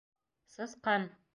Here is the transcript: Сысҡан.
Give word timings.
Сысҡан. 0.53 1.07